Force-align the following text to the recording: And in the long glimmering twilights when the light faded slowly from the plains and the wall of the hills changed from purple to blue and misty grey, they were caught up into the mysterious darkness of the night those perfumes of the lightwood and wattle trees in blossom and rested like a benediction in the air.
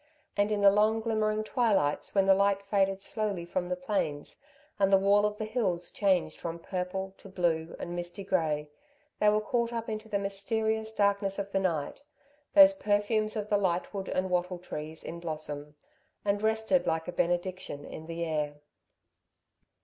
And 0.35 0.51
in 0.51 0.61
the 0.61 0.71
long 0.71 0.99
glimmering 0.99 1.43
twilights 1.43 2.15
when 2.15 2.25
the 2.25 2.33
light 2.33 2.63
faded 2.63 3.03
slowly 3.03 3.45
from 3.45 3.69
the 3.69 3.75
plains 3.75 4.41
and 4.79 4.91
the 4.91 4.97
wall 4.97 5.27
of 5.27 5.37
the 5.37 5.45
hills 5.45 5.91
changed 5.91 6.39
from 6.39 6.57
purple 6.57 7.13
to 7.19 7.29
blue 7.29 7.75
and 7.77 7.95
misty 7.95 8.23
grey, 8.23 8.71
they 9.19 9.29
were 9.29 9.39
caught 9.39 9.71
up 9.71 9.87
into 9.87 10.09
the 10.09 10.17
mysterious 10.17 10.91
darkness 10.91 11.37
of 11.37 11.51
the 11.51 11.59
night 11.59 12.01
those 12.55 12.73
perfumes 12.73 13.35
of 13.35 13.49
the 13.49 13.59
lightwood 13.59 14.09
and 14.09 14.31
wattle 14.31 14.57
trees 14.57 15.03
in 15.03 15.19
blossom 15.19 15.75
and 16.25 16.41
rested 16.41 16.87
like 16.87 17.07
a 17.07 17.11
benediction 17.11 17.85
in 17.85 18.07
the 18.07 18.25
air. 18.25 18.55